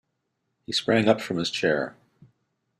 He 0.65 0.71
sprang 0.71 1.07
up 1.07 1.21
from 1.21 1.37
his 1.37 1.51
chair. 1.51 1.95